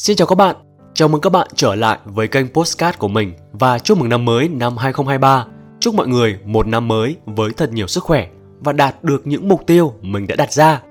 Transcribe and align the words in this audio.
Xin 0.00 0.16
chào 0.16 0.26
các 0.26 0.34
bạn, 0.34 0.56
chào 0.94 1.08
mừng 1.08 1.20
các 1.20 1.30
bạn 1.30 1.48
trở 1.54 1.74
lại 1.74 1.98
với 2.04 2.28
kênh 2.28 2.46
Postcard 2.54 2.98
của 2.98 3.08
mình 3.08 3.32
và 3.52 3.78
chúc 3.78 3.98
mừng 3.98 4.08
năm 4.08 4.24
mới 4.24 4.48
năm 4.48 4.76
2023. 4.76 5.46
Chúc 5.80 5.94
mọi 5.94 6.08
người 6.08 6.38
một 6.44 6.66
năm 6.66 6.88
mới 6.88 7.16
với 7.26 7.50
thật 7.56 7.72
nhiều 7.72 7.86
sức 7.86 8.04
khỏe 8.04 8.28
và 8.60 8.72
đạt 8.72 9.04
được 9.04 9.26
những 9.26 9.48
mục 9.48 9.66
tiêu 9.66 9.92
mình 10.00 10.26
đã 10.26 10.36
đặt 10.36 10.52
ra. 10.52 10.82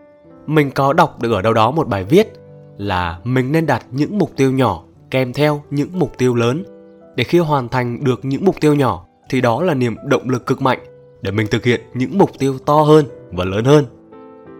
Mình 0.48 0.72
có 0.72 0.94
đọc 0.94 1.22
được 1.22 1.32
ở 1.32 1.42
đâu 1.42 1.54
đó 1.54 1.72
một 1.72 1.88
bài 1.88 2.04
viết 2.04 2.34
là 2.78 3.20
mình 3.24 3.52
nên 3.52 3.66
đặt 3.66 3.86
những 3.92 4.18
mục 4.18 4.32
tiêu 4.38 4.52
nhỏ 4.52 4.84
kèm 5.12 5.34
theo 5.34 5.64
những 5.70 5.90
mục 5.94 6.18
tiêu 6.18 6.36
lớn 6.36 6.64
để 7.16 7.24
khi 7.24 7.40
hoàn 7.40 7.70
thành 7.70 8.04
được 8.04 8.26
những 8.26 8.46
mục 8.46 8.56
tiêu 8.62 8.76
nhỏ 8.76 9.06
thì 9.30 9.42
đó 9.42 9.64
là 9.64 9.74
niềm 9.74 9.96
động 10.06 10.30
lực 10.30 10.46
cực 10.46 10.62
mạnh 10.62 10.80
để 11.22 11.32
mình 11.32 11.48
thực 11.52 11.66
hiện 11.66 11.82
những 11.94 12.18
mục 12.18 12.32
tiêu 12.40 12.58
to 12.66 12.76
hơn 12.76 13.06
và 13.32 13.46
lớn 13.46 13.66
hơn. 13.66 13.86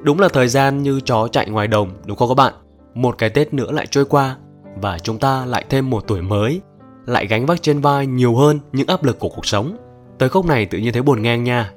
Đúng 0.04 0.20
là 0.20 0.30
thời 0.30 0.48
gian 0.48 0.84
như 0.84 1.00
chó 1.00 1.28
chạy 1.28 1.50
ngoài 1.50 1.68
đồng 1.68 1.90
đúng 2.06 2.18
không 2.18 2.30
các 2.30 2.36
bạn? 2.36 2.54
Một 2.94 3.18
cái 3.18 3.30
Tết 3.30 3.54
nữa 3.54 3.72
lại 3.72 3.88
trôi 3.88 4.06
qua 4.06 4.38
và 4.82 5.00
chúng 5.00 5.20
ta 5.20 5.46
lại 5.46 5.66
thêm 5.70 5.90
một 5.90 6.04
tuổi 6.08 6.22
mới, 6.22 6.62
lại 7.06 7.28
gánh 7.28 7.46
vác 7.46 7.62
trên 7.62 7.82
vai 7.82 8.08
nhiều 8.08 8.36
hơn 8.36 8.60
những 8.72 8.88
áp 8.88 9.04
lực 9.04 9.20
của 9.20 9.30
cuộc 9.30 9.46
sống. 9.46 9.78
Tới 10.18 10.30
khúc 10.30 10.46
này 10.46 10.66
tự 10.66 10.78
nhiên 10.78 10.94
thấy 10.94 11.02
buồn 11.02 11.22
ngang 11.22 11.44
nha. 11.44 11.72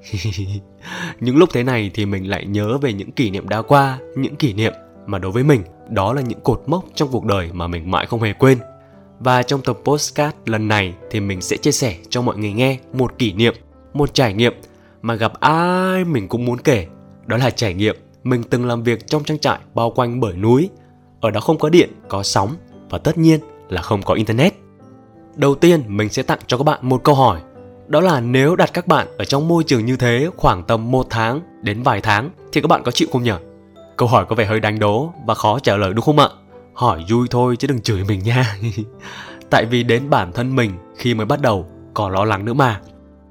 những 1.21 1.37
lúc 1.37 1.49
thế 1.53 1.63
này 1.63 1.91
thì 1.95 2.07
mình 2.07 2.31
lại 2.31 2.47
nhớ 2.47 2.79
về 2.79 2.93
những 2.93 3.13
kỷ 3.13 3.31
niệm 3.31 3.49
đã 3.49 3.63
qua, 3.63 3.99
những 4.17 4.37
kỷ 4.37 4.53
niệm 4.53 4.73
mà 5.07 5.19
đối 5.19 5.33
với 5.33 5.45
mình 5.45 5.63
đó 5.89 6.13
là 6.13 6.23
những 6.23 6.41
cột 6.41 6.63
mốc 6.67 6.85
trong 6.95 7.09
cuộc 7.13 7.25
đời 7.25 7.51
mà 7.53 7.67
mình 7.67 7.91
mãi 7.91 8.07
không 8.07 8.23
hề 8.23 8.33
quên. 8.33 8.59
Và 9.19 9.43
trong 9.43 9.61
tập 9.63 9.79
postcard 9.85 10.37
lần 10.47 10.69
này 10.69 10.95
thì 11.11 11.21
mình 11.21 11.41
sẽ 11.41 11.57
chia 11.57 11.73
sẻ 11.73 11.97
cho 12.09 12.23
mọi 12.23 12.37
người 12.37 12.53
nghe 12.53 12.79
một 12.93 13.19
kỷ 13.19 13.33
niệm, 13.33 13.55
một 13.93 14.15
trải 14.15 14.35
nghiệm 14.35 14.55
mà 15.03 15.15
gặp 15.15 15.41
ai 15.41 16.05
mình 16.05 16.29
cũng 16.29 16.45
muốn 16.45 16.59
kể. 16.59 16.87
Đó 17.27 17.37
là 17.37 17.51
trải 17.51 17.75
nghiệm 17.75 17.97
mình 18.25 18.43
từng 18.43 18.67
làm 18.67 18.83
việc 18.83 19.07
trong 19.07 19.25
trang 19.25 19.39
trại 19.39 19.59
bao 19.75 19.91
quanh 19.91 20.21
bởi 20.21 20.37
núi. 20.37 20.71
Ở 21.21 21.31
đó 21.31 21.41
không 21.41 21.59
có 21.59 21.69
điện, 21.69 21.91
có 22.09 22.23
sóng 22.23 22.55
và 22.91 22.99
tất 22.99 23.19
nhiên 23.19 23.41
là 23.69 23.83
không 23.83 24.03
có 24.03 24.15
internet. 24.15 24.55
Đầu 25.37 25.55
tiên 25.55 25.83
mình 25.87 26.09
sẽ 26.09 26.23
tặng 26.23 26.39
cho 26.47 26.57
các 26.59 26.65
bạn 26.65 26.79
một 26.83 27.05
câu 27.05 27.15
hỏi. 27.15 27.41
Đó 27.89 28.01
là 28.01 28.21
nếu 28.21 28.57
đặt 28.57 28.71
các 28.73 28.87
bạn 28.87 29.09
ở 29.19 29.25
trong 29.25 29.49
môi 29.49 29.65
trường 29.65 29.87
như 29.87 29.97
thế 29.97 30.31
khoảng 30.37 30.63
tầm 30.63 30.91
một 30.91 31.07
tháng 31.11 31.41
đến 31.63 31.83
vài 31.83 32.01
tháng 32.01 32.31
thì 32.53 32.61
các 32.61 32.69
bạn 32.69 32.83
có 32.83 32.91
chịu 32.91 33.09
không 33.13 33.23
nhỉ? 33.23 33.33
Câu 33.97 34.09
hỏi 34.09 34.25
có 34.29 34.35
vẻ 34.35 34.45
hơi 34.45 34.61
đánh 34.61 34.79
đố 34.79 35.13
và 35.27 35.35
khó 35.35 35.59
trả 35.59 35.77
lời 35.77 35.93
đúng 35.95 36.05
không 36.05 36.19
ạ? 36.19 36.29
Hỏi 36.75 37.05
vui 37.09 37.27
thôi 37.31 37.57
chứ 37.57 37.69
đừng 37.69 37.81
chửi 37.81 38.05
mình 38.05 38.21
nha. 38.23 38.57
Tại 39.51 39.67
vì 39.67 39.83
đến 39.83 40.11
bản 40.11 40.33
thân 40.33 40.57
mình 40.57 40.71
khi 40.97 41.15
mới 41.15 41.27
bắt 41.27 41.41
đầu 41.41 41.67
còn 41.95 42.13
lo 42.13 42.25
lắng 42.25 42.45
nữa 42.45 42.55
mà. 42.55 42.81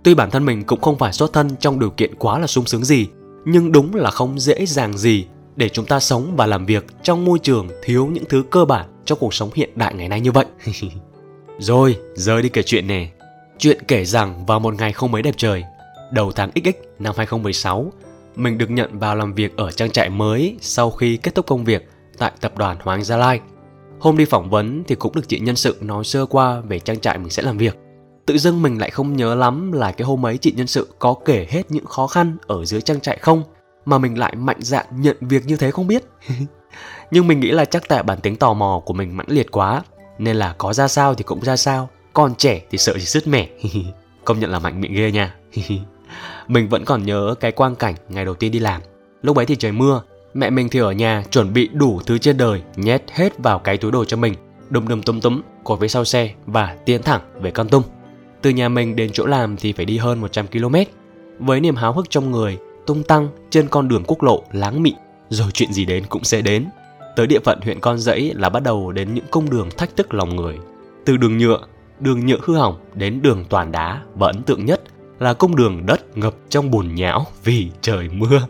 Tuy 0.03 0.13
bản 0.13 0.31
thân 0.31 0.45
mình 0.45 0.63
cũng 0.63 0.81
không 0.81 0.97
phải 0.97 1.13
xuất 1.13 1.33
thân 1.33 1.55
trong 1.59 1.79
điều 1.79 1.89
kiện 1.89 2.15
quá 2.15 2.39
là 2.39 2.47
sung 2.47 2.65
sướng 2.65 2.85
gì, 2.85 3.07
nhưng 3.45 3.71
đúng 3.71 3.95
là 3.95 4.11
không 4.11 4.39
dễ 4.39 4.65
dàng 4.65 4.97
gì 4.97 5.27
để 5.59 5.69
chúng 5.69 5.85
ta 5.85 5.99
sống 5.99 6.33
và 6.35 6.45
làm 6.45 6.65
việc 6.65 6.85
trong 7.03 7.25
môi 7.25 7.39
trường 7.39 7.69
thiếu 7.83 8.07
những 8.07 8.25
thứ 8.29 8.43
cơ 8.49 8.65
bản 8.65 8.85
cho 9.05 9.15
cuộc 9.15 9.33
sống 9.33 9.49
hiện 9.55 9.69
đại 9.75 9.93
ngày 9.93 10.09
nay 10.09 10.21
như 10.21 10.31
vậy. 10.31 10.45
Rồi, 11.59 11.97
giờ 12.15 12.41
đi 12.41 12.49
kể 12.49 12.63
chuyện 12.63 12.87
nè. 12.87 13.09
Chuyện 13.57 13.77
kể 13.87 14.05
rằng 14.05 14.45
vào 14.45 14.59
một 14.59 14.73
ngày 14.73 14.93
không 14.93 15.11
mấy 15.11 15.21
đẹp 15.21 15.33
trời, 15.37 15.63
đầu 16.11 16.31
tháng 16.31 16.51
XX 16.55 16.77
năm 16.99 17.13
2016, 17.17 17.91
mình 18.35 18.57
được 18.57 18.69
nhận 18.69 18.99
vào 18.99 19.15
làm 19.15 19.33
việc 19.33 19.57
ở 19.57 19.71
trang 19.71 19.91
trại 19.91 20.09
mới 20.09 20.57
sau 20.61 20.91
khi 20.91 21.17
kết 21.17 21.35
thúc 21.35 21.47
công 21.47 21.63
việc 21.63 21.89
tại 22.17 22.31
tập 22.41 22.57
đoàn 22.57 22.77
Hoàng 22.81 23.03
Gia 23.03 23.17
Lai. 23.17 23.39
Hôm 23.99 24.17
đi 24.17 24.25
phỏng 24.25 24.49
vấn 24.49 24.83
thì 24.87 24.95
cũng 24.95 25.15
được 25.15 25.27
chị 25.27 25.39
nhân 25.39 25.55
sự 25.55 25.77
nói 25.81 26.03
sơ 26.03 26.25
qua 26.25 26.59
về 26.59 26.79
trang 26.79 26.99
trại 26.99 27.17
mình 27.17 27.29
sẽ 27.29 27.43
làm 27.43 27.57
việc. 27.57 27.77
Tự 28.25 28.37
dưng 28.37 28.61
mình 28.61 28.77
lại 28.77 28.89
không 28.89 29.15
nhớ 29.15 29.35
lắm 29.35 29.71
là 29.71 29.91
cái 29.91 30.05
hôm 30.05 30.25
ấy 30.25 30.37
chị 30.37 30.53
nhân 30.57 30.67
sự 30.67 30.87
có 30.99 31.15
kể 31.25 31.47
hết 31.49 31.71
những 31.71 31.85
khó 31.85 32.07
khăn 32.07 32.37
ở 32.47 32.65
dưới 32.65 32.81
trang 32.81 32.99
trại 32.99 33.17
không 33.17 33.43
mà 33.89 33.97
mình 33.97 34.19
lại 34.19 34.35
mạnh 34.35 34.57
dạn 34.59 34.85
nhận 34.91 35.17
việc 35.21 35.45
như 35.45 35.57
thế 35.57 35.71
không 35.71 35.87
biết. 35.87 36.03
Nhưng 37.11 37.27
mình 37.27 37.39
nghĩ 37.39 37.51
là 37.51 37.65
chắc 37.65 37.87
tại 37.87 38.03
bản 38.03 38.19
tính 38.19 38.35
tò 38.35 38.53
mò 38.53 38.81
của 38.85 38.93
mình 38.93 39.17
mãnh 39.17 39.27
liệt 39.29 39.51
quá 39.51 39.81
nên 40.17 40.35
là 40.35 40.55
có 40.57 40.73
ra 40.73 40.87
sao 40.87 41.15
thì 41.15 41.23
cũng 41.23 41.41
ra 41.41 41.55
sao, 41.55 41.89
còn 42.13 42.35
trẻ 42.35 42.61
thì 42.71 42.77
sợ 42.77 42.97
gì 42.97 43.05
sứt 43.05 43.27
mẻ. 43.27 43.49
Công 44.25 44.39
nhận 44.39 44.51
là 44.51 44.59
mạnh 44.59 44.81
miệng 44.81 44.93
ghê 44.93 45.11
nha. 45.11 45.35
mình 46.47 46.69
vẫn 46.69 46.85
còn 46.85 47.05
nhớ 47.05 47.35
cái 47.39 47.51
quang 47.51 47.75
cảnh 47.75 47.95
ngày 48.09 48.25
đầu 48.25 48.35
tiên 48.35 48.51
đi 48.51 48.59
làm. 48.59 48.81
Lúc 49.21 49.37
ấy 49.37 49.45
thì 49.45 49.55
trời 49.55 49.71
mưa, 49.71 50.01
mẹ 50.33 50.49
mình 50.49 50.69
thì 50.69 50.79
ở 50.79 50.91
nhà 50.91 51.23
chuẩn 51.31 51.53
bị 51.53 51.69
đủ 51.73 52.01
thứ 52.05 52.17
trên 52.17 52.37
đời 52.37 52.61
nhét 52.75 53.03
hết 53.11 53.37
vào 53.37 53.59
cái 53.59 53.77
túi 53.77 53.91
đồ 53.91 54.05
cho 54.05 54.17
mình, 54.17 54.33
đùng 54.69 54.87
đùng 54.87 55.01
túm 55.01 55.21
túm 55.21 55.41
cột 55.63 55.79
phía 55.79 55.87
sau 55.87 56.05
xe 56.05 56.33
và 56.45 56.77
tiến 56.85 57.03
thẳng 57.03 57.21
về 57.41 57.51
Con 57.51 57.69
Tum. 57.69 57.83
Từ 58.41 58.49
nhà 58.49 58.69
mình 58.69 58.95
đến 58.95 59.09
chỗ 59.13 59.25
làm 59.25 59.57
thì 59.57 59.73
phải 59.73 59.85
đi 59.85 59.97
hơn 59.97 60.21
100 60.21 60.47
km. 60.47 60.75
Với 61.39 61.59
niềm 61.59 61.75
háo 61.75 61.93
hức 61.93 62.09
trong 62.09 62.31
người, 62.31 62.57
tung 62.89 63.03
tăng 63.03 63.29
trên 63.49 63.67
con 63.67 63.87
đường 63.87 64.03
quốc 64.07 64.23
lộ 64.23 64.43
láng 64.51 64.83
mịn, 64.83 64.95
rồi 65.29 65.51
chuyện 65.53 65.73
gì 65.73 65.85
đến 65.85 66.03
cũng 66.09 66.23
sẽ 66.23 66.41
đến. 66.41 66.67
Tới 67.15 67.27
địa 67.27 67.39
phận 67.39 67.59
huyện 67.63 67.79
Con 67.79 67.99
Dẫy 67.99 68.33
là 68.35 68.49
bắt 68.49 68.63
đầu 68.63 68.91
đến 68.91 69.13
những 69.13 69.25
cung 69.31 69.49
đường 69.49 69.69
thách 69.77 69.95
thức 69.95 70.13
lòng 70.13 70.35
người. 70.35 70.57
Từ 71.05 71.17
đường 71.17 71.37
nhựa, 71.37 71.59
đường 71.99 72.25
nhựa 72.25 72.37
hư 72.41 72.55
hỏng 72.55 72.79
đến 72.93 73.21
đường 73.21 73.45
toàn 73.49 73.71
đá 73.71 74.01
và 74.15 74.27
ấn 74.27 74.43
tượng 74.43 74.65
nhất 74.65 74.81
là 75.19 75.33
cung 75.33 75.55
đường 75.55 75.85
đất 75.85 76.17
ngập 76.17 76.35
trong 76.49 76.71
bùn 76.71 76.95
nhão 76.95 77.25
vì 77.43 77.69
trời 77.81 78.09
mưa. 78.09 78.47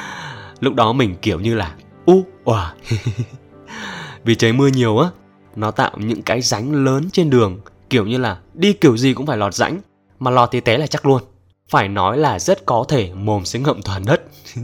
Lúc 0.60 0.74
đó 0.74 0.92
mình 0.92 1.14
kiểu 1.22 1.40
như 1.40 1.54
là 1.54 1.74
u 2.06 2.24
òa. 2.44 2.74
vì 4.24 4.34
trời 4.34 4.52
mưa 4.52 4.66
nhiều 4.66 4.98
á, 4.98 5.08
nó 5.56 5.70
tạo 5.70 5.92
những 5.96 6.22
cái 6.22 6.42
rãnh 6.42 6.84
lớn 6.84 7.10
trên 7.12 7.30
đường 7.30 7.60
kiểu 7.90 8.06
như 8.06 8.18
là 8.18 8.38
đi 8.54 8.72
kiểu 8.72 8.96
gì 8.96 9.14
cũng 9.14 9.26
phải 9.26 9.36
lọt 9.36 9.54
rãnh 9.54 9.80
mà 10.18 10.30
lọt 10.30 10.48
thì 10.52 10.60
té 10.60 10.78
là 10.78 10.86
chắc 10.86 11.06
luôn 11.06 11.22
phải 11.72 11.88
nói 11.88 12.18
là 12.18 12.38
rất 12.38 12.66
có 12.66 12.84
thể 12.88 13.10
mồm 13.14 13.44
sẽ 13.44 13.58
ngậm 13.58 13.82
toàn 13.82 14.02
đất. 14.06 14.22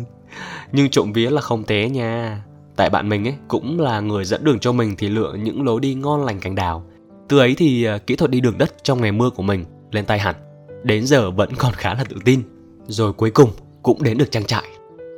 Nhưng 0.73 0.91
trộm 0.91 1.13
vía 1.13 1.31
là 1.31 1.41
không 1.41 1.65
té 1.65 1.89
nha. 1.89 2.43
Tại 2.77 2.91
bạn 2.91 3.09
mình 3.09 3.29
ấy 3.29 3.35
cũng 3.49 3.81
là 3.81 4.01
người 4.01 4.25
dẫn 4.25 4.45
đường 4.45 4.59
cho 4.59 4.73
mình 4.73 4.95
thì 4.99 5.09
lựa 5.09 5.33
những 5.43 5.65
lối 5.65 5.81
đi 5.81 5.95
ngon 5.95 6.25
lành 6.25 6.41
cành 6.41 6.55
đào. 6.55 6.85
Từ 7.29 7.39
ấy 7.39 7.55
thì 7.59 7.85
ờ, 7.85 7.99
kỹ 7.99 8.17
thuật 8.17 8.31
đi 8.31 8.41
đường 8.41 8.59
đất 8.59 8.75
trong 8.85 9.01
ngày 9.01 9.13
mưa 9.13 9.31
của 9.31 9.43
mình 9.43 9.65
lên 9.91 10.05
tay 10.05 10.19
hẳn. 10.19 10.35
Đến 10.83 11.07
giờ 11.07 11.31
vẫn 11.31 11.51
còn 11.59 11.73
khá 11.73 11.95
là 11.95 12.05
tự 12.05 12.17
tin. 12.25 12.43
Rồi 12.87 13.13
cuối 13.13 13.31
cùng 13.31 13.51
cũng 13.83 14.03
đến 14.03 14.19
được 14.19 14.31
trang 14.31 14.45
trại. 14.45 14.65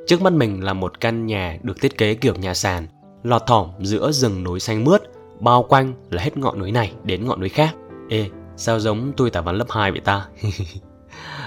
Trước 0.06 0.22
mắt 0.22 0.32
mình 0.32 0.64
là 0.64 0.72
một 0.72 1.00
căn 1.00 1.26
nhà 1.26 1.58
được 1.62 1.80
thiết 1.80 1.98
kế 1.98 2.14
kiểu 2.14 2.34
nhà 2.34 2.54
sàn 2.54 2.86
lọt 3.22 3.46
thỏm 3.46 3.70
giữa 3.80 4.12
rừng 4.12 4.44
núi 4.44 4.60
xanh 4.60 4.84
mướt 4.84 5.02
bao 5.40 5.62
quanh 5.62 5.94
là 6.10 6.22
hết 6.22 6.36
ngọn 6.36 6.58
núi 6.58 6.72
này 6.72 6.92
đến 7.04 7.26
ngọn 7.26 7.40
núi 7.40 7.48
khác. 7.48 7.74
Ê, 8.08 8.30
sao 8.56 8.80
giống 8.80 9.12
tôi 9.16 9.30
tả 9.30 9.40
văn 9.40 9.56
lớp 9.56 9.66
2 9.70 9.90
vậy 9.90 10.00
ta? 10.00 10.28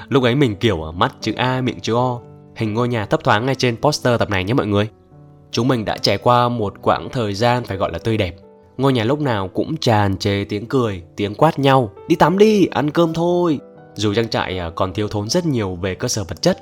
Lúc 0.09 0.23
ấy 0.23 0.35
mình 0.35 0.55
kiểu 0.55 0.91
mắt 0.91 1.15
chữ 1.21 1.33
A 1.35 1.61
miệng 1.61 1.79
chữ 1.79 1.95
O, 1.95 2.19
hình 2.55 2.73
ngôi 2.73 2.87
nhà 2.87 3.05
thấp 3.05 3.23
thoáng 3.23 3.45
ngay 3.45 3.55
trên 3.55 3.77
poster 3.77 4.19
tập 4.19 4.29
này 4.29 4.43
nhé 4.43 4.53
mọi 4.53 4.67
người. 4.67 4.89
Chúng 5.51 5.67
mình 5.67 5.85
đã 5.85 5.97
trải 5.97 6.17
qua 6.17 6.49
một 6.49 6.73
quãng 6.81 7.09
thời 7.11 7.33
gian 7.33 7.63
phải 7.63 7.77
gọi 7.77 7.91
là 7.91 7.99
tươi 7.99 8.17
đẹp. 8.17 8.35
Ngôi 8.77 8.93
nhà 8.93 9.03
lúc 9.03 9.21
nào 9.21 9.47
cũng 9.47 9.77
tràn 9.77 10.17
trề 10.17 10.45
tiếng 10.49 10.65
cười, 10.65 11.03
tiếng 11.15 11.35
quát 11.35 11.59
nhau, 11.59 11.91
đi 12.07 12.15
tắm 12.15 12.37
đi, 12.37 12.65
ăn 12.65 12.91
cơm 12.91 13.13
thôi. 13.13 13.59
Dù 13.95 14.13
trang 14.13 14.29
trại 14.29 14.59
à, 14.59 14.69
còn 14.75 14.93
thiếu 14.93 15.07
thốn 15.07 15.29
rất 15.29 15.45
nhiều 15.45 15.75
về 15.75 15.95
cơ 15.95 16.07
sở 16.07 16.23
vật 16.23 16.41
chất, 16.41 16.57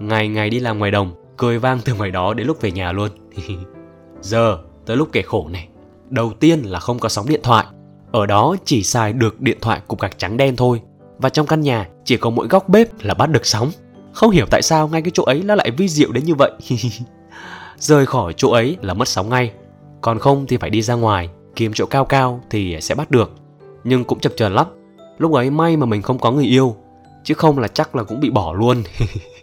ngày 0.00 0.28
ngày 0.28 0.50
đi 0.50 0.60
làm 0.60 0.78
ngoài 0.78 0.90
đồng, 0.90 1.12
cười 1.36 1.58
vang 1.58 1.78
từ 1.84 1.94
ngoài 1.94 2.10
đó 2.10 2.34
đến 2.34 2.46
lúc 2.46 2.60
về 2.60 2.70
nhà 2.70 2.92
luôn. 2.92 3.08
Giờ, 4.20 4.58
tới 4.86 4.96
lúc 4.96 5.08
kể 5.12 5.22
khổ 5.22 5.48
này. 5.48 5.68
Đầu 6.10 6.32
tiên 6.40 6.62
là 6.62 6.78
không 6.78 6.98
có 6.98 7.08
sóng 7.08 7.28
điện 7.28 7.40
thoại, 7.42 7.66
ở 8.12 8.26
đó 8.26 8.56
chỉ 8.64 8.82
xài 8.82 9.12
được 9.12 9.40
điện 9.40 9.58
thoại 9.60 9.80
cục 9.88 10.00
gạch 10.00 10.18
trắng 10.18 10.36
đen 10.36 10.56
thôi 10.56 10.80
và 11.18 11.28
trong 11.28 11.46
căn 11.46 11.60
nhà, 11.60 11.88
chỉ 12.04 12.16
có 12.16 12.30
mỗi 12.30 12.48
góc 12.48 12.68
bếp 12.68 12.88
là 13.02 13.14
bắt 13.14 13.26
được 13.30 13.46
sóng. 13.46 13.70
Không 14.12 14.30
hiểu 14.30 14.46
tại 14.50 14.62
sao 14.62 14.88
ngay 14.88 15.02
cái 15.02 15.10
chỗ 15.14 15.22
ấy 15.22 15.42
nó 15.42 15.54
lại 15.54 15.70
vi 15.70 15.88
diệu 15.88 16.12
đến 16.12 16.24
như 16.24 16.34
vậy. 16.34 16.50
Rời 17.78 18.06
khỏi 18.06 18.32
chỗ 18.36 18.50
ấy 18.50 18.76
là 18.82 18.94
mất 18.94 19.08
sóng 19.08 19.28
ngay. 19.28 19.52
Còn 20.00 20.18
không 20.18 20.46
thì 20.46 20.56
phải 20.56 20.70
đi 20.70 20.82
ra 20.82 20.94
ngoài, 20.94 21.28
Kiếm 21.56 21.72
chỗ 21.74 21.86
cao 21.86 22.04
cao 22.04 22.40
thì 22.50 22.76
sẽ 22.80 22.94
bắt 22.94 23.10
được. 23.10 23.32
Nhưng 23.84 24.04
cũng 24.04 24.20
chập 24.20 24.32
chờn 24.36 24.54
lắm. 24.54 24.66
Lúc 25.18 25.32
ấy 25.32 25.50
may 25.50 25.76
mà 25.76 25.86
mình 25.86 26.02
không 26.02 26.18
có 26.18 26.30
người 26.30 26.44
yêu, 26.44 26.76
Chứ 27.24 27.34
không 27.34 27.58
là 27.58 27.68
chắc 27.68 27.96
là 27.96 28.02
cũng 28.02 28.20
bị 28.20 28.30
bỏ 28.30 28.52
luôn. 28.52 28.82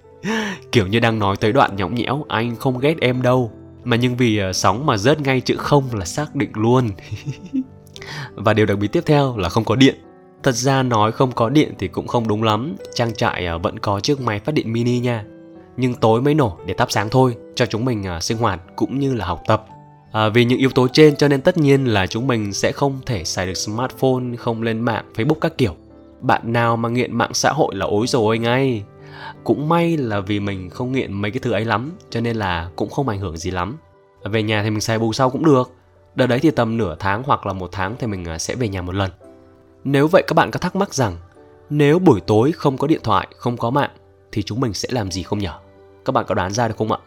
Kiểu 0.72 0.88
như 0.88 1.00
đang 1.00 1.20
nói 1.20 1.38
tới 1.38 1.52
đoạn 1.52 1.76
nhõng 1.76 1.96
nhẽo, 1.96 2.26
Anh 2.28 2.56
không 2.56 2.80
ghét 2.80 2.96
em 3.02 3.22
đâu. 3.22 3.52
Mà 3.84 3.96
nhưng 3.96 4.18
vì 4.18 4.38
ờ, 4.38 4.54
sóng 4.54 4.86
mà 4.86 4.98
rớt 4.98 5.22
ngay 5.22 5.42
chữ 5.42 5.56
không 5.58 5.84
là 5.94 6.06
xác 6.06 6.36
định 6.36 6.52
luôn. 6.54 6.90
Và 8.36 8.54
điều 8.54 8.66
đặc 8.66 8.78
biệt 8.80 8.88
tiếp 8.88 9.04
theo 9.06 9.38
là 9.38 9.50
không 9.50 9.64
có 9.64 9.76
điện. 9.76 9.96
Thật 10.44 10.56
ra 10.56 10.84
nói 10.84 11.12
không 11.12 11.32
có 11.32 11.50
điện 11.50 11.74
thì 11.80 11.88
cũng 11.88 12.08
không 12.08 12.28
đúng 12.28 12.44
lắm, 12.44 12.76
trang 12.94 13.14
trại 13.14 13.46
à, 13.46 13.58
vẫn 13.58 13.80
có 13.80 14.00
chiếc 14.00 14.22
máy 14.22 14.40
phát 14.40 14.56
điện 14.56 14.74
mini 14.74 15.00
nha. 15.00 15.26
Nhưng 15.78 15.94
tối 15.94 16.22
mới 16.22 16.34
nổ 16.34 16.58
để 16.66 16.74
thắp 16.74 16.92
sáng 16.92 17.10
thôi, 17.10 17.36
cho 17.56 17.66
chúng 17.66 17.86
mình 17.86 18.08
à, 18.08 18.20
sinh 18.20 18.38
hoạt 18.38 18.62
cũng 18.76 19.00
như 19.00 19.14
là 19.14 19.26
học 19.26 19.42
tập. 19.48 19.66
À, 20.12 20.30
vì 20.30 20.46
những 20.46 20.60
yếu 20.60 20.70
tố 20.70 20.88
trên 20.88 21.16
cho 21.16 21.28
nên 21.28 21.42
tất 21.42 21.58
nhiên 21.58 21.86
là 21.86 22.08
chúng 22.08 22.28
mình 22.28 22.54
sẽ 22.54 22.72
không 22.72 23.00
thể 23.06 23.24
xài 23.24 23.46
được 23.46 23.54
smartphone, 23.54 24.36
không 24.38 24.62
lên 24.62 24.80
mạng, 24.82 25.06
Facebook 25.16 25.40
các 25.42 25.58
kiểu. 25.58 25.76
Bạn 26.22 26.54
nào 26.54 26.78
mà 26.78 26.90
nghiện 26.90 27.18
mạng 27.18 27.34
xã 27.34 27.52
hội 27.52 27.76
là 27.76 27.86
ối 27.86 28.08
rồi 28.08 28.38
ngay. 28.38 28.84
Cũng 29.44 29.70
may 29.70 29.98
là 29.98 30.20
vì 30.20 30.40
mình 30.40 30.70
không 30.70 30.92
nghiện 30.92 31.14
mấy 31.14 31.32
cái 31.32 31.40
thứ 31.40 31.52
ấy 31.52 31.66
lắm, 31.66 31.92
cho 32.10 32.22
nên 32.22 32.36
là 32.36 32.70
cũng 32.76 32.90
không 32.90 33.10
ảnh 33.10 33.20
hưởng 33.20 33.38
gì 33.38 33.52
lắm. 33.52 33.78
Về 34.24 34.44
nhà 34.44 34.64
thì 34.64 34.70
mình 34.70 34.82
xài 34.82 35.00
bù 35.00 35.14
sau 35.14 35.30
cũng 35.30 35.46
được 35.46 35.72
Đợt 36.16 36.28
đấy 36.28 36.40
thì 36.40 36.52
tầm 36.52 36.78
nửa 36.78 36.96
tháng 37.00 37.24
hoặc 37.26 37.46
là 37.46 37.54
một 37.54 37.70
tháng 37.72 37.96
thì 38.00 38.08
mình 38.08 38.26
à, 38.26 38.38
sẽ 38.38 38.56
về 38.56 38.68
nhà 38.68 38.82
một 38.82 38.96
lần. 38.96 39.12
Nếu 39.84 40.08
vậy 40.08 40.24
các 40.28 40.34
bạn 40.34 40.52
có 40.52 40.60
thắc 40.60 40.76
mắc 40.76 40.94
rằng 40.94 41.18
nếu 41.70 42.00
buổi 42.00 42.22
tối 42.22 42.52
không 42.52 42.78
có 42.78 42.88
điện 42.88 43.02
thoại, 43.04 43.28
không 43.38 43.58
có 43.58 43.70
mạng 43.70 43.92
thì 44.32 44.44
chúng 44.44 44.60
mình 44.60 44.74
sẽ 44.74 44.90
làm 44.92 45.12
gì 45.12 45.24
không 45.24 45.40
nhở? 45.40 45.54
Các 46.06 46.12
bạn 46.12 46.26
có 46.28 46.36
đoán 46.36 46.52
ra 46.52 46.68
được 46.68 46.78
không 46.78 46.92
ạ? 46.92 46.98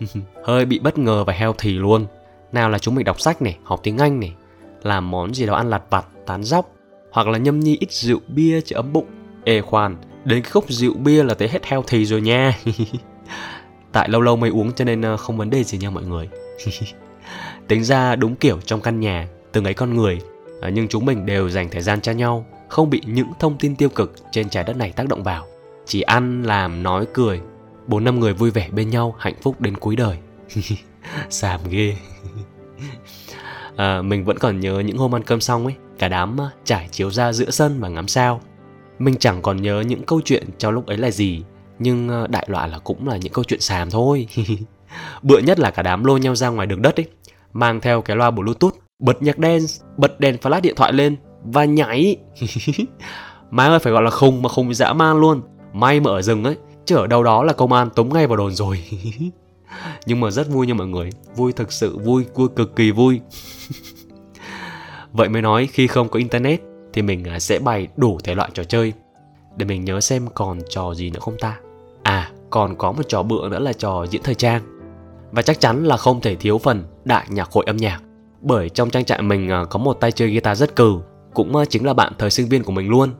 Hơi 0.44 0.64
bị 0.64 0.78
bất 0.78 0.98
ngờ 0.98 1.24
và 1.24 1.32
heo 1.32 1.54
thì 1.58 1.72
luôn. 1.72 2.06
Nào 2.52 2.70
là 2.70 2.78
chúng 2.78 2.94
mình 2.94 3.04
đọc 3.04 3.20
sách 3.20 3.42
này, 3.42 3.58
học 3.64 3.80
tiếng 3.82 3.98
Anh 3.98 4.20
này, 4.20 4.34
làm 4.82 5.10
món 5.10 5.34
gì 5.34 5.46
đó 5.46 5.54
ăn 5.54 5.70
lặt 5.70 5.82
vặt, 5.90 6.06
tán 6.26 6.44
dóc, 6.44 6.72
hoặc 7.10 7.28
là 7.28 7.38
nhâm 7.38 7.60
nhi 7.60 7.76
ít 7.80 7.92
rượu 7.92 8.18
bia 8.28 8.60
cho 8.60 8.76
ấm 8.76 8.92
bụng. 8.92 9.06
Ê 9.44 9.60
khoan, 9.60 9.96
đến 10.24 10.42
cái 10.42 10.50
khúc 10.50 10.64
rượu 10.68 10.94
bia 10.94 11.22
là 11.22 11.34
tới 11.34 11.48
hết 11.48 11.66
heo 11.66 11.84
thì 11.86 12.04
rồi 12.04 12.20
nha. 12.20 12.58
Tại 13.92 14.08
lâu 14.08 14.20
lâu 14.20 14.36
mới 14.36 14.50
uống 14.50 14.72
cho 14.72 14.84
nên 14.84 15.02
ờ, 15.02 15.16
không 15.16 15.36
vấn 15.36 15.50
đề 15.50 15.64
gì 15.64 15.78
nha 15.78 15.90
mọi 15.90 16.04
người. 16.04 16.28
Tính 17.68 17.84
ra 17.84 18.16
đúng 18.16 18.36
kiểu 18.36 18.60
trong 18.60 18.80
căn 18.80 19.00
nhà, 19.00 19.28
từng 19.52 19.64
ấy 19.64 19.74
con 19.74 19.96
người, 19.96 20.18
Ờ, 20.60 20.68
nhưng 20.68 20.88
chúng 20.88 21.04
mình 21.04 21.26
đều 21.26 21.48
dành 21.50 21.68
thời 21.70 21.82
gian 21.82 22.00
cho 22.00 22.12
nhau, 22.12 22.46
không 22.68 22.90
bị 22.90 23.00
những 23.06 23.28
thông 23.40 23.58
tin 23.58 23.76
tiêu 23.76 23.88
cực 23.88 24.14
trên 24.32 24.48
trái 24.48 24.64
đất 24.64 24.76
này 24.76 24.92
tác 24.92 25.08
động 25.08 25.22
vào. 25.22 25.46
Chỉ 25.86 26.00
ăn, 26.00 26.42
làm, 26.42 26.82
nói, 26.82 27.06
cười, 27.14 27.40
bốn 27.86 28.04
năm 28.04 28.20
người 28.20 28.32
vui 28.32 28.50
vẻ 28.50 28.68
bên 28.72 28.90
nhau, 28.90 29.14
hạnh 29.18 29.34
phúc 29.42 29.60
đến 29.60 29.76
cuối 29.76 29.96
đời. 29.96 30.18
Xàm 31.30 31.60
ghê. 31.70 31.96
à, 33.76 34.02
mình 34.02 34.24
vẫn 34.24 34.38
còn 34.38 34.60
nhớ 34.60 34.80
những 34.80 34.98
hôm 34.98 35.14
ăn 35.14 35.22
cơm 35.22 35.40
xong 35.40 35.64
ấy, 35.64 35.74
cả 35.98 36.08
đám 36.08 36.36
ờ, 36.36 36.50
trải 36.64 36.88
chiếu 36.90 37.10
ra 37.10 37.32
giữa 37.32 37.50
sân 37.50 37.80
và 37.80 37.88
ngắm 37.88 38.08
sao. 38.08 38.40
Mình 38.98 39.16
chẳng 39.16 39.42
còn 39.42 39.62
nhớ 39.62 39.84
những 39.86 40.02
câu 40.02 40.20
chuyện 40.24 40.44
trong 40.58 40.72
lúc 40.72 40.86
ấy 40.86 40.96
là 40.96 41.10
gì, 41.10 41.42
nhưng 41.78 42.26
đại 42.30 42.46
loại 42.50 42.68
là 42.68 42.78
cũng 42.78 43.08
là 43.08 43.16
những 43.16 43.32
câu 43.32 43.44
chuyện 43.44 43.60
xàm 43.60 43.90
thôi. 43.90 44.28
Bựa 45.22 45.38
nhất 45.38 45.58
là 45.58 45.70
cả 45.70 45.82
đám 45.82 46.04
lôi 46.04 46.20
nhau 46.20 46.36
ra 46.36 46.48
ngoài 46.48 46.66
đường 46.66 46.82
đất 46.82 47.00
ấy, 47.00 47.06
mang 47.52 47.80
theo 47.80 48.02
cái 48.02 48.16
loa 48.16 48.30
bluetooth, 48.30 48.74
bật 48.98 49.22
nhạc 49.22 49.36
dance, 49.38 49.84
bật 49.96 50.20
đèn 50.20 50.36
flash 50.36 50.60
điện 50.60 50.74
thoại 50.76 50.92
lên 50.92 51.16
và 51.44 51.64
nhảy. 51.64 52.16
Má 53.50 53.66
ơi 53.66 53.78
phải 53.78 53.92
gọi 53.92 54.02
là 54.02 54.10
khùng 54.10 54.42
mà 54.42 54.48
khùng 54.48 54.74
dã 54.74 54.92
man 54.92 55.20
luôn. 55.20 55.42
May 55.72 56.00
mà 56.00 56.10
ở 56.10 56.22
rừng 56.22 56.44
ấy, 56.44 56.56
chứ 56.84 56.96
ở 56.96 57.06
đâu 57.06 57.22
đó 57.22 57.44
là 57.44 57.52
công 57.52 57.72
an 57.72 57.90
tống 57.90 58.12
ngay 58.14 58.26
vào 58.26 58.36
đồn 58.36 58.54
rồi. 58.54 58.84
Nhưng 60.06 60.20
mà 60.20 60.30
rất 60.30 60.48
vui 60.48 60.66
nha 60.66 60.74
mọi 60.74 60.86
người, 60.86 61.10
vui 61.36 61.52
thực 61.52 61.72
sự 61.72 61.98
vui, 61.98 62.24
vui 62.34 62.48
cực 62.56 62.76
kỳ 62.76 62.90
vui. 62.90 63.20
Vậy 65.12 65.28
mới 65.28 65.42
nói 65.42 65.68
khi 65.72 65.86
không 65.86 66.08
có 66.08 66.18
internet 66.18 66.60
thì 66.92 67.02
mình 67.02 67.24
à, 67.24 67.38
sẽ 67.38 67.58
bày 67.58 67.88
đủ 67.96 68.18
thể 68.24 68.34
loại 68.34 68.50
trò 68.54 68.64
chơi. 68.64 68.92
Để 69.56 69.64
mình 69.64 69.84
nhớ 69.84 70.00
xem 70.00 70.28
còn 70.34 70.58
trò 70.68 70.94
gì 70.94 71.10
nữa 71.10 71.20
không 71.20 71.38
ta. 71.38 71.56
À, 72.02 72.30
còn 72.50 72.76
có 72.76 72.92
một 72.92 73.02
trò 73.08 73.22
bựa 73.22 73.48
nữa 73.48 73.58
là 73.58 73.72
trò 73.72 74.06
diễn 74.10 74.22
thời 74.22 74.34
trang. 74.34 74.62
Và 75.30 75.42
chắc 75.42 75.60
chắn 75.60 75.84
là 75.84 75.96
không 75.96 76.20
thể 76.20 76.34
thiếu 76.34 76.58
phần 76.58 76.84
đại 77.04 77.26
nhạc 77.30 77.50
hội 77.50 77.64
âm 77.66 77.76
nhạc. 77.76 78.00
Bởi 78.40 78.68
trong 78.68 78.90
trang 78.90 79.04
trại 79.04 79.22
mình 79.22 79.50
à, 79.50 79.64
có 79.70 79.78
một 79.78 79.92
tay 79.92 80.12
chơi 80.12 80.30
guitar 80.30 80.60
rất 80.60 80.76
cừ, 80.76 80.98
cũng 81.34 81.56
à, 81.56 81.64
chính 81.64 81.86
là 81.86 81.94
bạn 81.94 82.12
thời 82.18 82.30
sinh 82.30 82.48
viên 82.48 82.62
của 82.62 82.72
mình 82.72 82.88
luôn. 82.88 83.10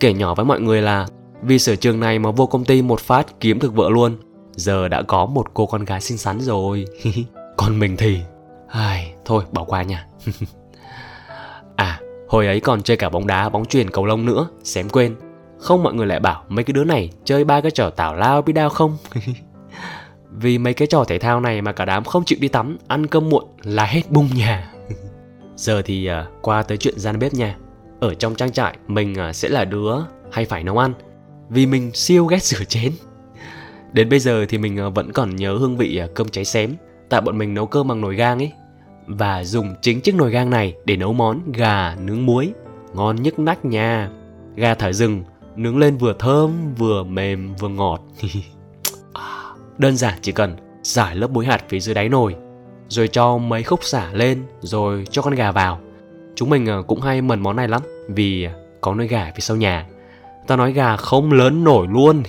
Kể 0.00 0.12
nhỏ 0.12 0.34
với 0.34 0.44
mọi 0.44 0.60
người 0.60 0.82
là 0.82 1.06
vì 1.42 1.58
sở 1.58 1.76
trường 1.76 2.00
này 2.00 2.18
mà 2.18 2.30
vô 2.30 2.46
công 2.46 2.64
ty 2.64 2.82
một 2.82 3.00
phát 3.00 3.40
kiếm 3.40 3.58
được 3.58 3.74
vợ 3.74 3.90
luôn. 3.90 4.16
Giờ 4.52 4.88
đã 4.88 5.02
có 5.02 5.26
một 5.26 5.46
cô 5.54 5.66
con 5.66 5.84
gái 5.84 6.00
xinh 6.00 6.18
xắn 6.18 6.40
rồi. 6.40 6.84
Còn 7.56 7.78
mình 7.78 7.96
thì... 7.96 8.18
Ai, 8.68 9.14
thôi 9.24 9.44
bỏ 9.52 9.64
qua 9.64 9.82
nha. 9.82 10.06
à, 11.76 12.00
hồi 12.28 12.46
ấy 12.46 12.60
còn 12.60 12.82
chơi 12.82 12.96
cả 12.96 13.08
bóng 13.08 13.26
đá, 13.26 13.48
bóng 13.48 13.64
chuyền, 13.64 13.90
cầu 13.90 14.06
lông 14.06 14.26
nữa, 14.26 14.48
xém 14.64 14.88
quên. 14.88 15.16
Không 15.58 15.82
mọi 15.82 15.94
người 15.94 16.06
lại 16.06 16.20
bảo 16.20 16.44
mấy 16.48 16.64
cái 16.64 16.72
đứa 16.72 16.84
này 16.84 17.10
chơi 17.24 17.44
ba 17.44 17.60
cái 17.60 17.70
trò 17.70 17.90
tảo 17.90 18.14
lao 18.14 18.42
bi 18.42 18.52
đao 18.52 18.68
không? 18.68 18.96
Vì 20.40 20.58
mấy 20.58 20.74
cái 20.74 20.88
trò 20.88 21.04
thể 21.04 21.18
thao 21.18 21.40
này 21.40 21.62
mà 21.62 21.72
cả 21.72 21.84
đám 21.84 22.04
không 22.04 22.24
chịu 22.24 22.38
đi 22.40 22.48
tắm, 22.48 22.78
ăn 22.88 23.06
cơm 23.06 23.28
muộn 23.28 23.44
là 23.62 23.84
hết 23.84 24.10
bung 24.10 24.28
nhà. 24.34 24.72
Giờ 25.56 25.82
thì 25.82 26.10
uh, 26.10 26.42
qua 26.42 26.62
tới 26.62 26.78
chuyện 26.78 26.98
gian 26.98 27.18
bếp 27.18 27.34
nha. 27.34 27.56
Ở 28.00 28.14
trong 28.14 28.34
trang 28.34 28.52
trại 28.52 28.76
mình 28.86 29.14
uh, 29.28 29.34
sẽ 29.34 29.48
là 29.48 29.64
đứa 29.64 29.94
hay 30.32 30.44
phải 30.44 30.64
nấu 30.64 30.78
ăn 30.78 30.92
vì 31.48 31.66
mình 31.66 31.90
siêu 31.94 32.26
ghét 32.26 32.42
rửa 32.42 32.64
chén. 32.64 32.92
Đến 33.92 34.08
bây 34.08 34.20
giờ 34.20 34.46
thì 34.48 34.58
mình 34.58 34.86
uh, 34.86 34.94
vẫn 34.94 35.12
còn 35.12 35.36
nhớ 35.36 35.56
hương 35.56 35.76
vị 35.76 36.00
uh, 36.04 36.14
cơm 36.14 36.28
cháy 36.28 36.44
xém 36.44 36.74
tại 37.08 37.20
bọn 37.20 37.38
mình 37.38 37.54
nấu 37.54 37.66
cơm 37.66 37.88
bằng 37.88 38.00
nồi 38.00 38.14
gang 38.14 38.38
ấy 38.38 38.52
và 39.06 39.44
dùng 39.44 39.74
chính 39.82 40.00
chiếc 40.00 40.14
nồi 40.14 40.30
gang 40.30 40.50
này 40.50 40.74
để 40.84 40.96
nấu 40.96 41.12
món 41.12 41.52
gà 41.52 41.96
nướng 42.00 42.26
muối 42.26 42.52
ngon 42.94 43.22
nhức 43.22 43.38
nách 43.38 43.64
nha 43.64 44.10
gà 44.56 44.74
thả 44.74 44.92
rừng 44.92 45.22
nướng 45.56 45.78
lên 45.78 45.96
vừa 45.96 46.14
thơm 46.18 46.74
vừa 46.74 47.04
mềm 47.04 47.54
vừa 47.54 47.68
ngọt 47.68 48.02
đơn 49.78 49.96
giản 49.96 50.14
chỉ 50.22 50.32
cần 50.32 50.56
giải 50.82 51.16
lớp 51.16 51.30
muối 51.30 51.46
hạt 51.46 51.64
phía 51.68 51.80
dưới 51.80 51.94
đáy 51.94 52.08
nồi, 52.08 52.36
rồi 52.88 53.08
cho 53.08 53.38
mấy 53.38 53.62
khúc 53.62 53.84
xả 53.84 54.12
lên, 54.12 54.44
rồi 54.60 55.04
cho 55.10 55.22
con 55.22 55.34
gà 55.34 55.52
vào. 55.52 55.80
Chúng 56.34 56.50
mình 56.50 56.66
ờ, 56.66 56.82
cũng 56.82 57.00
hay 57.00 57.22
mần 57.22 57.40
món 57.40 57.56
này 57.56 57.68
lắm, 57.68 57.82
vì 58.08 58.48
có 58.80 58.94
nơi 58.94 59.08
gà 59.08 59.32
phía 59.34 59.40
sau 59.40 59.56
nhà. 59.56 59.86
Ta 60.46 60.56
nói 60.56 60.72
gà 60.72 60.96
không 60.96 61.32
lớn 61.32 61.64
nổi 61.64 61.86
luôn. 61.90 62.22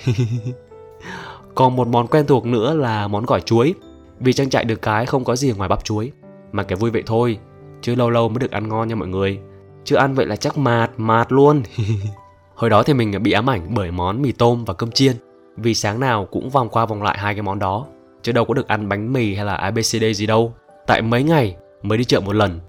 Còn 1.55 1.75
một 1.75 1.87
món 1.87 2.07
quen 2.07 2.25
thuộc 2.27 2.45
nữa 2.45 2.73
là 2.73 3.07
món 3.07 3.25
gỏi 3.25 3.41
chuối. 3.41 3.73
Vì 4.19 4.33
trang 4.33 4.49
trại 4.49 4.65
được 4.65 4.81
cái 4.81 5.05
không 5.05 5.23
có 5.23 5.35
gì 5.35 5.51
ngoài 5.51 5.69
bắp 5.69 5.83
chuối, 5.83 6.11
mà 6.51 6.63
cái 6.63 6.75
vui 6.75 6.91
vậy 6.91 7.03
thôi, 7.05 7.39
chứ 7.81 7.95
lâu 7.95 8.09
lâu 8.09 8.29
mới 8.29 8.39
được 8.39 8.51
ăn 8.51 8.67
ngon 8.67 8.87
nha 8.87 8.95
mọi 8.95 9.07
người. 9.07 9.39
Chứ 9.83 9.95
ăn 9.95 10.13
vậy 10.13 10.25
là 10.25 10.35
chắc 10.35 10.57
mạt 10.57 10.91
mạt 10.97 11.31
luôn. 11.31 11.63
Hồi 12.55 12.69
đó 12.69 12.83
thì 12.83 12.93
mình 12.93 13.23
bị 13.23 13.31
ám 13.31 13.49
ảnh 13.49 13.67
bởi 13.75 13.91
món 13.91 14.21
mì 14.21 14.31
tôm 14.31 14.65
và 14.65 14.73
cơm 14.73 14.91
chiên 14.91 15.15
vì 15.61 15.73
sáng 15.73 15.99
nào 15.99 16.25
cũng 16.25 16.49
vòng 16.49 16.69
qua 16.69 16.85
vòng 16.85 17.03
lại 17.03 17.17
hai 17.17 17.33
cái 17.33 17.41
món 17.41 17.59
đó. 17.59 17.85
Chứ 18.21 18.31
đâu 18.31 18.45
có 18.45 18.53
được 18.53 18.67
ăn 18.67 18.89
bánh 18.89 19.13
mì 19.13 19.35
hay 19.35 19.45
là 19.45 19.55
abcd 19.55 20.03
gì 20.15 20.25
đâu. 20.25 20.53
Tại 20.87 21.01
mấy 21.01 21.23
ngày 21.23 21.55
mới 21.81 21.97
đi 21.97 22.03
chợ 22.03 22.19
một 22.19 22.35
lần, 22.35 22.59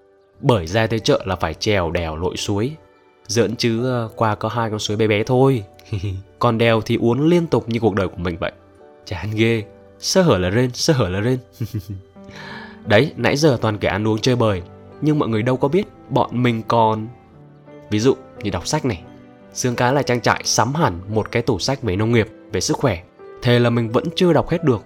bởi 0.40 0.66
ra 0.66 0.86
tới 0.86 1.00
chợ 1.00 1.22
là 1.26 1.36
phải 1.36 1.54
trèo 1.54 1.90
đèo 1.90 2.16
lội 2.16 2.36
suối. 2.36 2.72
Giỡn 3.26 3.56
chứ 3.56 3.90
ờ, 3.90 4.08
qua 4.16 4.34
có 4.34 4.48
hai 4.48 4.70
con 4.70 4.78
suối 4.78 4.96
bé 4.96 5.06
bé 5.06 5.24
thôi. 5.24 5.64
Còn 6.38 6.58
đèo 6.58 6.80
thì 6.80 6.96
uốn 6.96 7.28
liên 7.28 7.46
tục 7.46 7.68
như 7.68 7.80
cuộc 7.80 7.94
đời 7.94 8.08
của 8.08 8.16
mình 8.16 8.36
vậy. 8.40 8.52
Chán 9.04 9.30
ghê. 9.34 9.64
Sơ 9.98 10.22
hở 10.22 10.38
là 10.38 10.50
rên, 10.50 10.70
sơ 10.74 10.92
hở 10.92 11.08
là 11.08 11.20
rên. 11.20 11.38
Đấy, 12.86 13.12
nãy 13.16 13.36
giờ 13.36 13.58
toàn 13.60 13.78
kể 13.78 13.88
ăn 13.88 14.08
uống 14.08 14.18
chơi 14.18 14.36
bời, 14.36 14.62
nhưng 15.00 15.18
mọi 15.18 15.28
người 15.28 15.42
đâu 15.42 15.56
có 15.56 15.68
biết 15.68 15.86
bọn 16.08 16.42
mình 16.42 16.62
còn. 16.68 17.08
Ví 17.90 17.98
dụ 17.98 18.14
như 18.42 18.50
đọc 18.50 18.66
sách 18.66 18.84
này. 18.84 19.02
Xương 19.52 19.76
cá 19.76 19.92
là 19.92 20.02
trang 20.02 20.20
trại 20.20 20.42
sắm 20.44 20.74
hẳn 20.74 21.00
một 21.08 21.32
cái 21.32 21.42
tủ 21.42 21.58
sách 21.58 21.82
về 21.82 21.96
nông 21.96 22.12
nghiệp 22.12 22.28
về 22.52 22.60
sức 22.60 22.76
khỏe 22.76 23.02
thề 23.42 23.58
là 23.58 23.70
mình 23.70 23.90
vẫn 23.90 24.04
chưa 24.16 24.32
đọc 24.32 24.48
hết 24.48 24.64
được. 24.64 24.84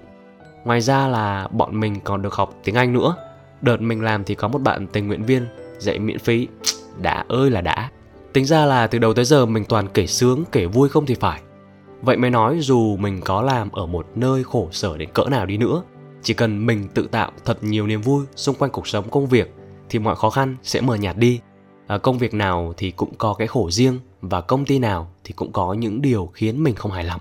Ngoài 0.64 0.80
ra 0.80 1.08
là 1.08 1.48
bọn 1.52 1.80
mình 1.80 2.00
còn 2.04 2.22
được 2.22 2.34
học 2.34 2.54
tiếng 2.64 2.74
anh 2.74 2.92
nữa. 2.92 3.16
Đợt 3.60 3.80
mình 3.80 4.02
làm 4.02 4.24
thì 4.24 4.34
có 4.34 4.48
một 4.48 4.58
bạn 4.58 4.86
tình 4.86 5.06
nguyện 5.06 5.22
viên 5.22 5.46
dạy 5.78 5.98
miễn 5.98 6.18
phí. 6.18 6.48
Đã 7.02 7.24
ơi 7.28 7.50
là 7.50 7.60
đã. 7.60 7.90
Tính 8.32 8.44
ra 8.44 8.64
là 8.64 8.86
từ 8.86 8.98
đầu 8.98 9.14
tới 9.14 9.24
giờ 9.24 9.46
mình 9.46 9.64
toàn 9.64 9.88
kể 9.94 10.06
sướng 10.06 10.44
kể 10.52 10.66
vui 10.66 10.88
không 10.88 11.06
thì 11.06 11.14
phải. 11.14 11.40
Vậy 12.02 12.16
mới 12.16 12.30
nói 12.30 12.58
dù 12.60 12.96
mình 12.96 13.20
có 13.24 13.42
làm 13.42 13.70
ở 13.72 13.86
một 13.86 14.06
nơi 14.14 14.44
khổ 14.44 14.68
sở 14.72 14.96
đến 14.96 15.08
cỡ 15.12 15.24
nào 15.30 15.46
đi 15.46 15.56
nữa 15.56 15.82
chỉ 16.24 16.34
cần 16.34 16.66
mình 16.66 16.88
tự 16.94 17.08
tạo 17.10 17.30
thật 17.44 17.64
nhiều 17.64 17.86
niềm 17.86 18.00
vui 18.00 18.24
xung 18.36 18.54
quanh 18.54 18.70
cuộc 18.70 18.86
sống 18.88 19.10
công 19.10 19.26
việc 19.26 19.54
thì 19.88 19.98
mọi 19.98 20.16
khó 20.16 20.30
khăn 20.30 20.56
sẽ 20.62 20.80
mờ 20.80 20.94
nhạt 20.94 21.16
đi. 21.16 21.40
À, 21.86 21.98
công 21.98 22.18
việc 22.18 22.34
nào 22.34 22.74
thì 22.76 22.90
cũng 22.90 23.14
có 23.18 23.34
cái 23.34 23.46
khổ 23.46 23.70
riêng 23.70 23.98
và 24.20 24.40
công 24.40 24.64
ty 24.64 24.78
nào 24.78 25.10
thì 25.24 25.32
cũng 25.32 25.52
có 25.52 25.72
những 25.72 26.02
điều 26.02 26.26
khiến 26.26 26.62
mình 26.62 26.74
không 26.74 26.92
hài 26.92 27.04
lòng 27.04 27.20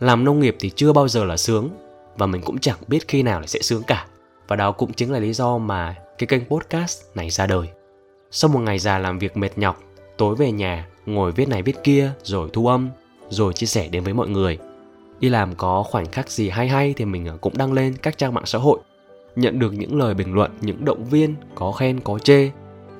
làm 0.00 0.24
nông 0.24 0.40
nghiệp 0.40 0.56
thì 0.60 0.70
chưa 0.70 0.92
bao 0.92 1.08
giờ 1.08 1.24
là 1.24 1.36
sướng, 1.36 1.70
và 2.16 2.26
mình 2.26 2.42
cũng 2.42 2.58
chẳng 2.58 2.78
biết 2.88 3.08
khi 3.08 3.22
nào 3.22 3.40
là 3.40 3.46
sẽ 3.46 3.60
sướng 3.62 3.82
cả. 3.86 4.06
Và 4.48 4.56
đó 4.56 4.72
cũng 4.72 4.92
chính 4.92 5.12
là 5.12 5.18
lý 5.18 5.32
do 5.32 5.58
mà 5.58 5.94
cái 6.18 6.26
kênh 6.26 6.44
podcast 6.44 7.02
này 7.14 7.30
ra 7.30 7.46
đời. 7.46 7.68
Sau 8.30 8.50
một 8.50 8.60
ngày 8.60 8.78
dài 8.78 9.00
làm 9.00 9.18
việc 9.18 9.36
mệt 9.36 9.58
nhọc, 9.58 9.82
tối 10.16 10.34
về 10.34 10.52
nhà, 10.52 10.86
ngồi 11.06 11.32
viết 11.32 11.48
này 11.48 11.62
viết 11.62 11.76
kia, 11.84 12.10
rồi 12.22 12.50
thu 12.52 12.66
âm, 12.66 12.88
rồi 13.28 13.52
chia 13.52 13.66
sẻ 13.66 13.88
đến 13.88 14.02
với 14.02 14.14
mọi 14.14 14.28
người. 14.28 14.58
Đi 15.20 15.28
làm 15.28 15.54
có 15.54 15.82
khoảnh 15.82 16.06
khắc 16.06 16.30
gì 16.30 16.48
hay 16.48 16.68
hay 16.68 16.94
thì 16.96 17.04
mình 17.04 17.28
à, 17.28 17.34
cũng 17.40 17.56
đăng 17.56 17.72
lên 17.72 17.94
các 18.02 18.18
trang 18.18 18.34
mạng 18.34 18.46
xã 18.46 18.58
hội, 18.58 18.78
nhận 19.36 19.58
được 19.58 19.72
những 19.72 19.98
lời 19.98 20.14
bình 20.14 20.34
luận, 20.34 20.50
những 20.60 20.84
động 20.84 21.04
viên, 21.04 21.34
có 21.54 21.72
khen, 21.72 22.00
có 22.00 22.18
chê, 22.18 22.50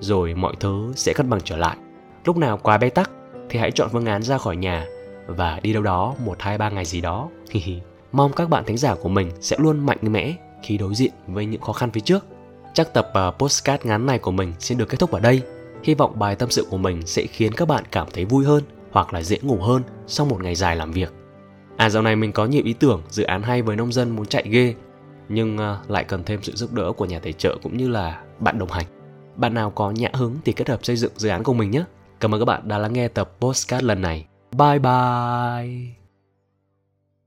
rồi 0.00 0.34
mọi 0.34 0.54
thứ 0.60 0.92
sẽ 0.96 1.12
cân 1.12 1.30
bằng 1.30 1.40
trở 1.44 1.56
lại. 1.56 1.76
Lúc 2.24 2.36
nào 2.36 2.58
quá 2.62 2.78
bế 2.78 2.90
tắc 2.90 3.10
thì 3.48 3.58
hãy 3.58 3.70
chọn 3.70 3.88
phương 3.92 4.06
án 4.06 4.22
ra 4.22 4.38
khỏi 4.38 4.56
nhà 4.56 4.86
và 5.26 5.60
đi 5.62 5.72
đâu 5.72 5.82
đó 5.82 6.14
một 6.24 6.36
hai 6.40 6.58
ba 6.58 6.70
ngày 6.70 6.84
gì 6.84 7.00
đó. 7.00 7.28
Mong 8.12 8.32
các 8.32 8.48
bạn 8.48 8.64
thính 8.64 8.76
giả 8.76 8.94
của 8.94 9.08
mình 9.08 9.30
sẽ 9.40 9.56
luôn 9.60 9.86
mạnh 9.86 9.98
mẽ 10.02 10.34
khi 10.62 10.78
đối 10.78 10.94
diện 10.94 11.12
với 11.26 11.46
những 11.46 11.60
khó 11.60 11.72
khăn 11.72 11.90
phía 11.90 12.00
trước. 12.00 12.26
Chắc 12.74 12.94
tập 12.94 13.10
ờ, 13.14 13.28
uh, 13.28 13.38
postcard 13.38 13.86
ngắn 13.86 14.06
này 14.06 14.18
của 14.18 14.30
mình 14.30 14.52
sẽ 14.58 14.74
được 14.74 14.88
kết 14.88 15.00
thúc 15.00 15.10
ở 15.10 15.20
đây. 15.20 15.42
Hy 15.82 15.94
vọng 15.94 16.18
bài 16.18 16.36
tâm 16.36 16.50
sự 16.50 16.66
của 16.70 16.76
mình 16.76 17.06
sẽ 17.06 17.26
khiến 17.26 17.52
các 17.52 17.68
bạn 17.68 17.84
cảm 17.92 18.06
thấy 18.12 18.24
vui 18.24 18.44
hơn 18.44 18.62
hoặc 18.90 19.14
là 19.14 19.22
dễ 19.22 19.38
ngủ 19.42 19.58
hơn 19.60 19.82
sau 20.06 20.26
một 20.26 20.42
ngày 20.42 20.54
dài 20.54 20.76
làm 20.76 20.92
việc. 20.92 21.12
À 21.76 21.90
dạo 21.90 22.02
này 22.02 22.16
mình 22.16 22.32
có 22.32 22.46
nhiều 22.46 22.62
ý 22.64 22.72
tưởng 22.72 23.02
dự 23.08 23.24
án 23.24 23.42
hay 23.42 23.62
với 23.62 23.76
nông 23.76 23.92
dân 23.92 24.10
muốn 24.10 24.26
chạy 24.26 24.44
ghê 24.50 24.74
nhưng 25.28 25.56
uh, 25.56 25.90
lại 25.90 26.04
cần 26.04 26.24
thêm 26.24 26.42
sự 26.42 26.52
giúp 26.54 26.72
đỡ 26.72 26.92
của 26.92 27.04
nhà 27.04 27.18
tài 27.18 27.32
trợ 27.32 27.56
cũng 27.62 27.76
như 27.76 27.88
là 27.88 28.22
bạn 28.38 28.58
đồng 28.58 28.70
hành. 28.70 28.86
Bạn 29.36 29.54
nào 29.54 29.70
có 29.70 29.90
nhã 29.90 30.08
hứng 30.12 30.36
thì 30.44 30.52
kết 30.52 30.68
hợp 30.68 30.84
xây 30.84 30.96
dựng 30.96 31.12
dự 31.16 31.28
án 31.28 31.42
của 31.42 31.54
mình 31.54 31.70
nhé. 31.70 31.84
Cảm 32.20 32.34
ơn 32.34 32.40
các 32.40 32.44
bạn 32.44 32.68
đã 32.68 32.78
lắng 32.78 32.92
nghe 32.92 33.08
tập 33.08 33.32
postcard 33.40 33.84
lần 33.84 34.00
này. 34.00 34.26
Bye 34.56 34.78
bye! 34.78 35.96